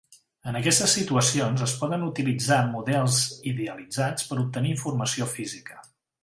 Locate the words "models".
2.71-3.19